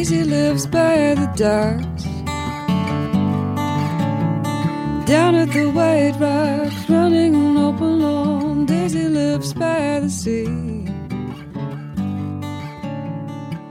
[0.00, 2.04] Daisy lives by the docks.
[5.04, 8.64] Down at the White Rocks, running on open lawn.
[8.64, 10.48] Daisy lives by the sea.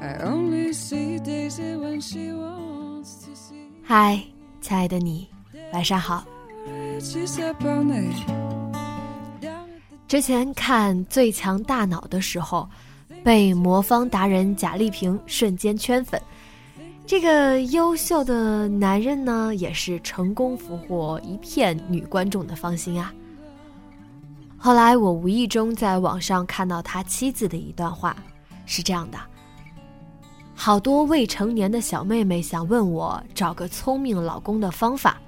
[0.03, 3.65] I only see Daisy when she wants to see.
[3.83, 4.21] 嗨，
[4.61, 5.27] 亲爱的你，
[5.73, 6.23] 晚上好。
[10.07, 12.69] 之前看《最强大脑》的时候。
[13.23, 16.19] 被魔方达人贾丽萍瞬间圈粉，
[17.05, 23.13] 这个优秀的男人呢，也是成功俘获一片女观众的芳心啊。
[24.57, 28.15] 后来我无意中在网上看到他妻子的一段话，
[28.65, 29.17] 是这样的：
[30.55, 35.21] 好多未成年的小妹妹想问我找个聪明老公的方法，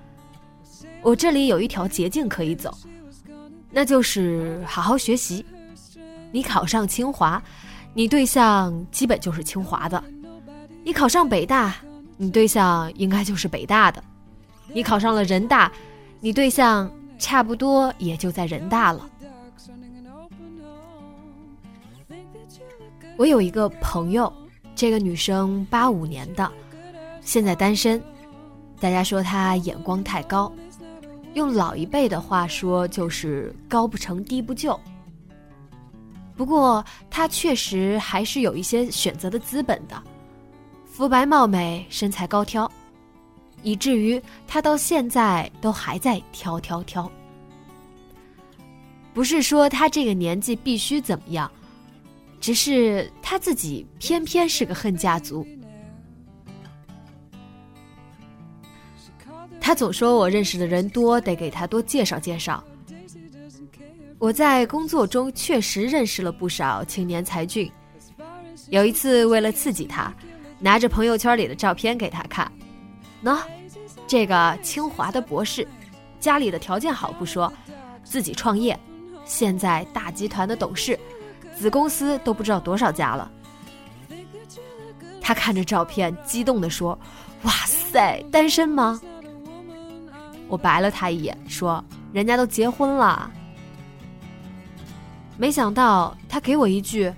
[1.02, 2.76] 我这里有一条捷径可以走，
[3.70, 5.46] 那就是好好学习。
[6.32, 7.42] 你考上清华。
[7.94, 10.02] 你对象基本就是清华的，
[10.84, 11.76] 你考上北大，
[12.16, 14.02] 你对象应该就是北大的，
[14.74, 15.72] 你考上了人大，
[16.22, 19.10] 你对象差不多也就在人大了。
[23.18, 24.32] 我有一个朋友，
[24.74, 26.50] 这个女生八五年的，
[27.22, 28.02] 现在单身，
[28.80, 30.52] 大家说她眼光太高，
[31.34, 34.80] 用老一辈的话说就是高不成低不就。
[36.42, 40.02] 不过，他确实还是有一些选择的资本的，
[40.92, 42.68] 肤白貌美，身材高挑，
[43.62, 47.08] 以至于他到现在都还在挑挑挑。
[49.14, 51.52] 不是说他这个年纪必须怎么样，
[52.40, 55.46] 只是他自己偏偏是个恨嫁族。
[59.60, 62.64] 他总说我认识的人多，得给他多介绍介绍。
[64.22, 67.70] 我在工作中确实认识了不少青年才俊。
[68.70, 70.14] 有一次，为了刺激他，
[70.60, 72.50] 拿着朋友圈里的照片给他看。
[73.24, 73.40] 喏，
[74.06, 75.68] 这个清华的博士，
[76.20, 77.52] 家里的条件好不说，
[78.04, 78.80] 自己创业，
[79.26, 80.98] 现在大集团的董事，
[81.58, 83.32] 子公司都不知道多少家了。
[85.20, 86.98] 他看着照片，激动地说
[87.42, 89.02] ：“哇塞，单身吗？”
[90.48, 91.84] 我白了他一眼，说
[92.14, 93.32] ：“人家都结婚了。”
[95.42, 97.12] 没想到他给我一句：“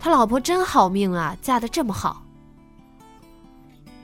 [0.00, 2.24] 他老婆真好命啊，嫁得这么好。”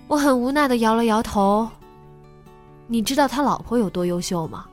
[0.07, 1.67] 我很无奈的摇了摇头。
[2.87, 4.67] 你知道他老婆有多优秀吗？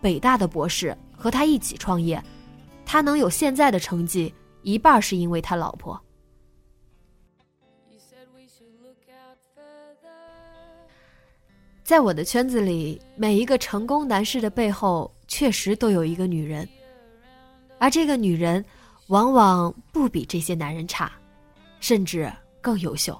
[0.00, 2.24] 北大的博士和他一起创业，
[2.86, 6.00] 他能有现在的成绩，一半是因为他老婆。
[11.84, 16.66] 在我的圈子里，每一个成功男士的背后，确实都有一个女人。
[17.80, 18.62] 而这个女人，
[19.06, 21.10] 往往不比这些男人差，
[21.80, 22.30] 甚至
[22.60, 23.18] 更优秀。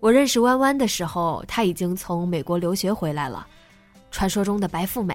[0.00, 3.46] 我认识弯弯的时候，她已经从美国留学回来了，
[4.10, 5.14] 传说中的白富美。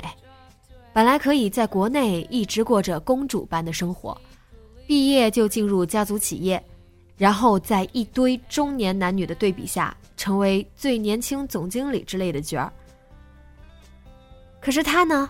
[0.93, 4.15] 本来可以在国内一直过着公主般的生活，
[4.85, 6.63] 毕业就进入家族企业。
[7.17, 12.71] 然后在一堆中年男女的对比下，成为最年轻总经理之类的角儿。
[14.59, 15.29] 可是她呢，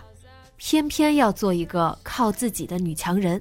[0.56, 3.40] 偏偏要做一个靠自己的女强人。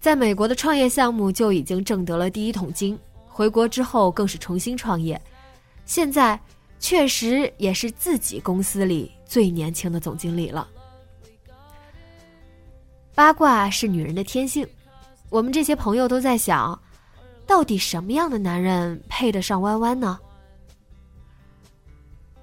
[0.00, 2.98] 在美国的创业项目就已经挣得了第一桶金，
[3.28, 5.20] 回国之后更是重新创业，
[5.84, 6.40] 现在
[6.78, 10.66] 确实也是自己公司里最年轻的总经理了。
[13.14, 14.66] 八卦是女人的天性。
[15.30, 16.78] 我们这些朋友都在想，
[17.46, 20.18] 到底什么样的男人配得上弯弯呢？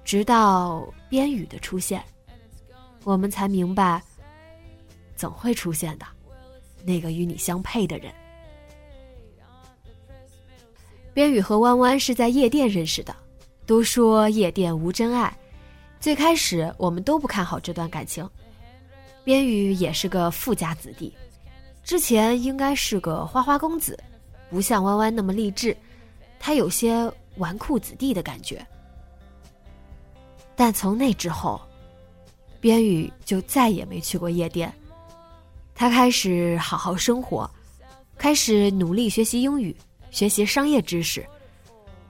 [0.04, 2.02] 直到边宇的出现，
[3.04, 4.02] 我们才明白，
[5.14, 6.06] 总会出现的，
[6.82, 8.10] 那个与你相配的人。
[11.12, 13.14] 边宇和弯弯是在夜店认识的，
[13.66, 15.36] 都说夜店无真爱。
[16.00, 18.26] 最开始我们都不看好这段感情。
[19.24, 21.12] 边宇也是个富家子弟，
[21.88, 23.98] 之前应该是个花花公子，
[24.50, 25.74] 不像弯弯那么励志，
[26.38, 28.62] 他有些纨绔子弟的感觉。
[30.54, 31.58] 但从那之后，
[32.60, 34.70] 边宇就再也没去过夜店。
[35.74, 37.50] 他开始好好生活，
[38.18, 39.74] 开始努力学习英语。
[40.10, 41.26] 学习商业知识，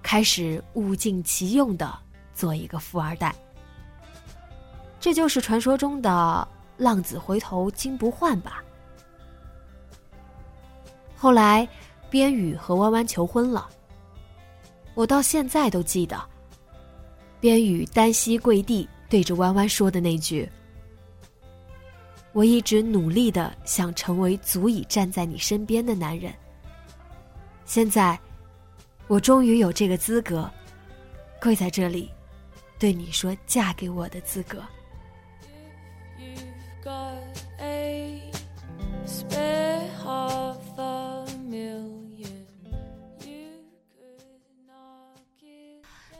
[0.02, 1.96] 开始物尽其用的
[2.34, 3.32] 做一个富二代。
[4.98, 8.60] 这就是传说中的浪子回头金不换吧。
[11.20, 11.68] 后来，
[12.08, 13.68] 边宇和弯弯求婚了。
[14.94, 16.16] 我到现在都记得，
[17.40, 20.48] 边宇单膝跪地对着弯弯说的那句
[22.32, 26.32] ：“我一直努力的想成为足以站在你身边的男人。”
[27.66, 28.18] 现在，
[29.08, 30.48] 我终于有这个资格，
[31.42, 32.08] 跪在这里，
[32.78, 34.62] 对你说嫁给我的资格。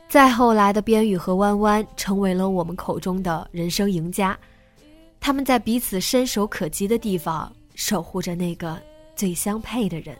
[0.09, 4.37] 再后来的边宇和弯弯成为了我们口中的人生赢家，
[5.19, 8.81] 他们在彼此伸手可及的地方守护着那个
[9.15, 10.17] 最相配的人。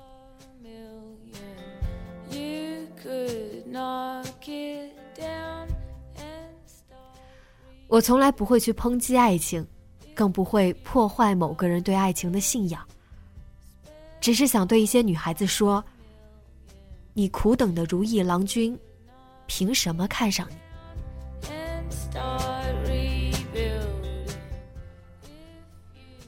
[7.88, 9.66] 我从来不会去抨击爱情，
[10.14, 12.80] 更不会破坏某个人对爱情的信仰。
[14.22, 15.84] 只是想对一些女孩子说：
[17.16, 18.78] 你苦等的如意郎君，
[19.50, 20.48] 凭什么看上
[22.86, 23.34] 你？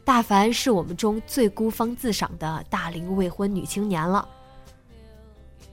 [0.03, 4.27] 大凡是我们中最孤芳自赏的大龄未婚女青年了。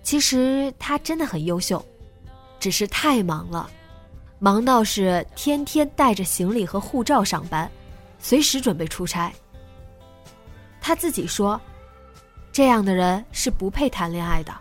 [0.02, 1.84] 其实她真的很优秀，
[2.60, 3.68] 只是太忙了。
[4.38, 7.68] 忙到是天天带着行李和护照上班，
[8.20, 9.32] 随时准备出差。
[10.80, 11.60] 他自己说，
[12.52, 14.54] 这样的人是不配谈恋爱的。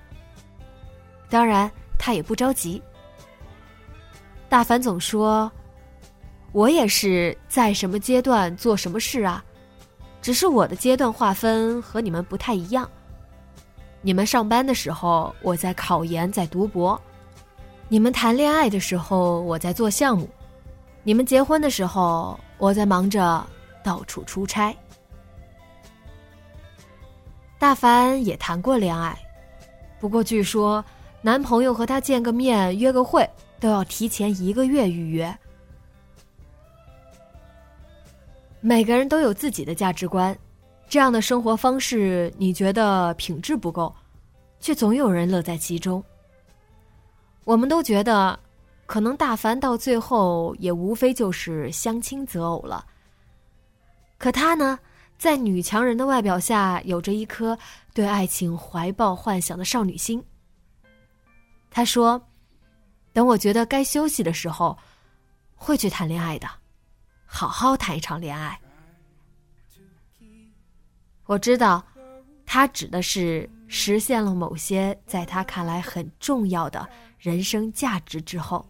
[1.30, 1.69] 当然，
[2.07, 2.81] 他也不着急。
[4.48, 5.51] 大凡总说，
[6.54, 9.44] 我也是在什么阶段做什么事啊，
[10.21, 12.89] 只是我的阶段划分和你们不太一样。
[14.01, 16.98] 你们上班的时候，我在考研，在读博。
[17.89, 20.25] 你们谈恋爱的时候，我在做项目；
[21.04, 23.45] 你们结婚的时候，我在忙着
[23.83, 24.74] 到处出差。
[27.59, 29.13] 大凡也谈过恋爱，
[30.00, 30.81] 不过据说
[31.22, 33.30] 男朋友和她见个面、约个会
[33.60, 35.38] 都要提前一个月预约。
[38.60, 40.38] 每个人都有自己的价值观，
[40.88, 43.94] 这样的生活方式，你觉得品质不够，
[44.60, 46.04] 却总有人乐在其中。
[47.44, 48.38] 我们都觉得，
[48.86, 52.86] 可能大凡到最后也无非就是相亲择偶了。
[54.18, 54.78] 可他呢，
[55.18, 57.57] 在女强人的外表下，有着一颗
[57.94, 60.21] 对爱情怀抱幻想的少女心。
[61.78, 62.19] 他说
[63.14, 64.76] ：“等我觉得该休息的时候，
[65.54, 66.50] 会去谈恋爱的，
[67.28, 68.60] 好好谈一场恋爱。”
[71.26, 71.86] 我知道，
[72.48, 76.90] 他指的是实现了某些在他看来很重要的。
[77.19, 78.68] 人生价值之后，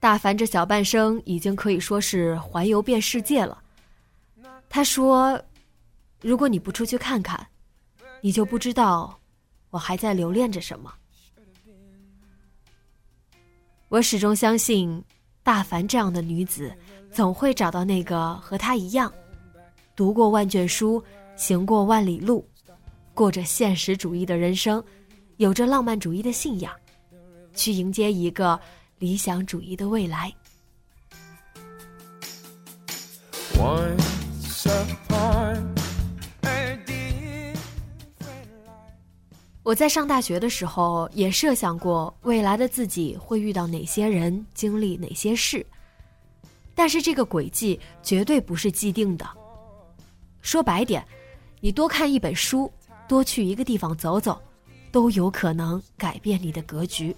[0.00, 3.62] 大凡这小半生已经可以说是环游遍世界了。
[4.70, 5.38] 他说
[6.22, 7.46] ：“如果你不出去看看，
[8.22, 9.20] 你就不知道
[9.70, 10.92] 我还在留恋着什么。”
[13.88, 15.02] 我始终相信，
[15.42, 16.76] 大凡这样的女子，
[17.10, 19.10] 总会找到那个和她一样，
[19.96, 21.02] 读过万卷书，
[21.36, 22.46] 行过万里路，
[23.14, 24.84] 过着现实主义的人生。
[25.38, 26.74] 有着浪漫主义的信仰，
[27.54, 28.60] 去迎接一个
[28.98, 30.34] 理想主义的未来。
[39.68, 45.66] 我在上大学的时候，也设想过未来的自己会遇到哪些人，经历哪些事，
[46.74, 49.28] 但是这个轨迹绝对不是既定的。
[50.40, 51.06] 说白点，
[51.60, 52.72] 你多看一本书，
[53.06, 54.40] 多去一个地方走走。
[54.90, 57.14] 都有可能改变你的格局。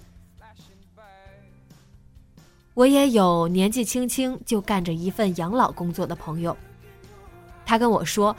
[2.73, 6.55] 我也有年纪轻轻就干着一份养老工作的朋友，
[7.65, 8.35] 他跟我说，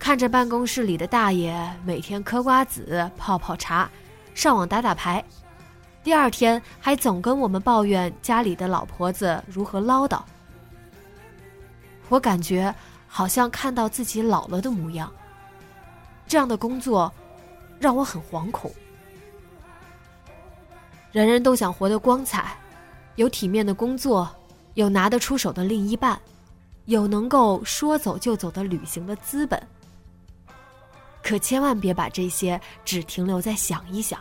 [0.00, 1.54] 看着办公室里的大爷
[1.84, 3.88] 每天嗑瓜子、泡泡茶、
[4.34, 5.22] 上网打打牌，
[6.02, 10.18] 第二天还总跟我们抱怨家里的老婆子如何唠叨。
[12.08, 12.74] 我感觉
[13.06, 15.12] 好像看到自己老了的模样。
[16.26, 17.12] 这样的工作
[17.78, 18.72] 让我很惶恐。
[21.12, 22.56] 人人都想活得光彩，
[23.16, 24.28] 有体面的工作，
[24.74, 26.18] 有拿得出手的另一半，
[26.86, 29.62] 有能够说走就走的旅行的资本。
[31.22, 34.20] 可千万别把这些只停留在想一想。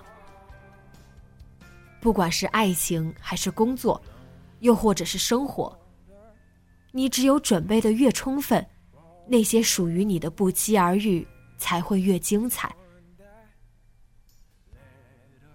[2.00, 4.02] 不管是爱情还是工作，
[4.60, 5.78] 又或者是生活，
[6.92, 8.66] 你只有准备的越充分，
[9.28, 11.28] 那些属于你的不期而遇
[11.58, 12.74] 才会越精彩。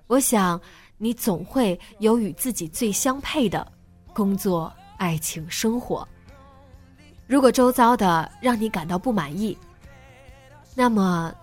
[0.06, 0.60] 我想。
[0.96, 3.66] 你总会有与自己最相配的
[4.14, 6.06] 工作、爱情、生活。
[7.26, 9.58] 如果周遭的让你感到不满意，
[10.74, 11.34] 那么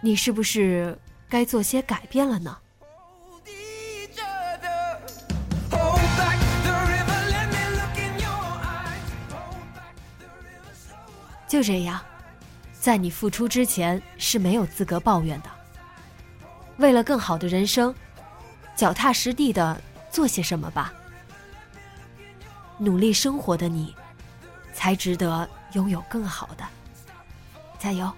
[0.00, 0.96] 你是不是
[1.28, 2.56] 该做些改变了呢？
[11.48, 12.00] 就这样，
[12.72, 15.50] 在你付出之前是没有资格抱怨的。
[16.78, 17.94] 为了更好的人生。
[18.76, 20.92] 脚踏实地的做些什么吧，
[22.76, 23.96] 努力生活的你，
[24.74, 26.64] 才值得拥有更好的。
[27.78, 28.12] 加油！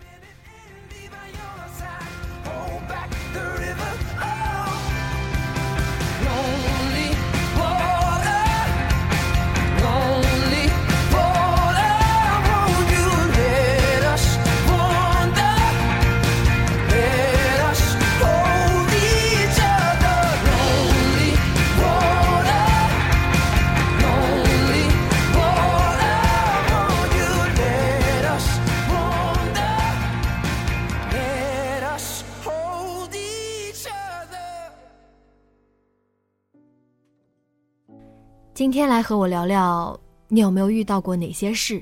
[38.59, 39.97] 今天来和我聊聊，
[40.27, 41.81] 你有没有遇到过哪些事，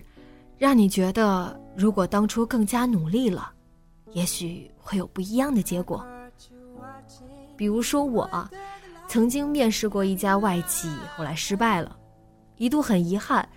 [0.59, 3.51] 让你觉得如果当初更加努力了，
[4.13, 6.07] 也许会有不一样的结果。
[7.57, 8.29] 比如说我，
[9.09, 11.97] 曾经面试过一家外企，后来失败了，
[12.59, 13.49] 一度很遗憾。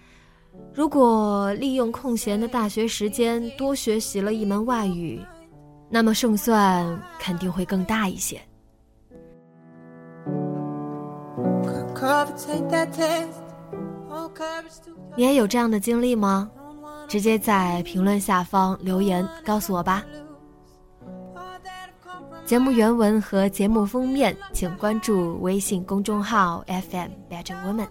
[0.74, 5.22] 如果利用空闲的大学时间多学习了一门外语，
[5.90, 8.40] 那么胜算肯定会更大一些。
[15.16, 16.50] 你也有这样的经历吗？
[17.08, 20.04] 直接在评论下方留言告诉我吧。
[22.46, 27.88] 节目原文和节目封面，请关注微信公众号 FM Better Woman。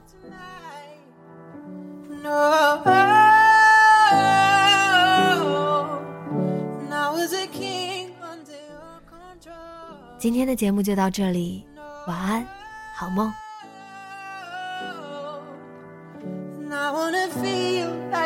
[10.19, 11.67] 今天的节目就到这里，
[12.07, 12.47] 晚安，
[12.95, 13.33] 好梦。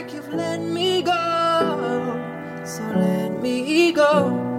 [0.02, 2.62] Like you've let me go.
[2.64, 4.51] So let me go.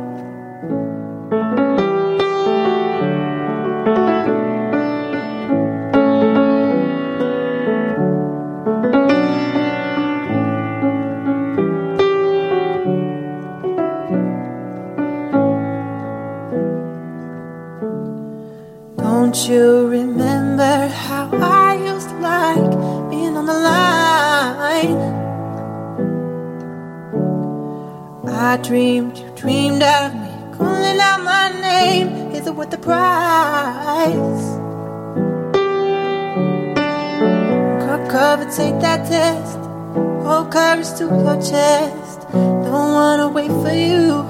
[28.53, 32.36] I dreamed, you dreamed of me, calling out my name.
[32.36, 34.45] Is it worth the price?
[37.83, 39.57] Cut cover, take that test.
[40.24, 42.29] Hold courage to your chest.
[42.31, 44.22] Don't wanna wait for you.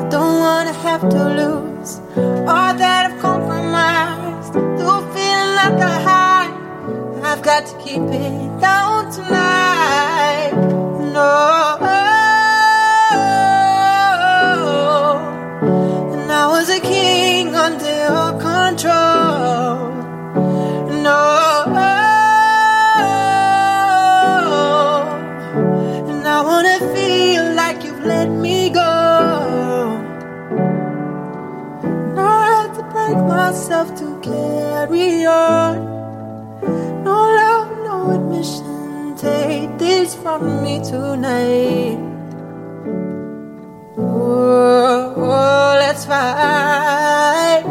[0.00, 2.00] I don't wanna have to lose
[2.46, 4.50] all that I've compromised.
[4.76, 6.50] Still feeling like a high.
[7.22, 10.52] I've got to keep it down tonight.
[11.14, 11.63] No.
[35.26, 35.76] On.
[37.04, 39.14] No love, no admission.
[39.16, 41.98] Take this from me tonight.
[43.98, 47.64] Oh, oh let's fight.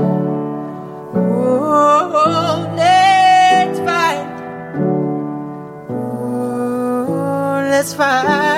[5.96, 8.53] Oh, let's fight.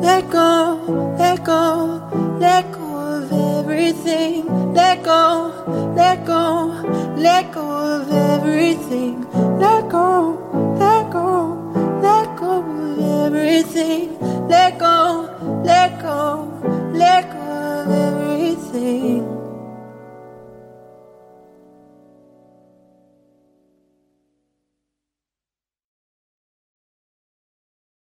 [0.00, 4.46] Let go, let go, let go of everything.
[4.74, 6.66] Let go, let go,
[7.16, 7.68] let go
[8.00, 9.26] of everything.
[9.58, 11.54] Let go, let go,
[12.02, 14.18] let go of everything.
[14.48, 15.28] Let go,
[15.64, 16.49] let go.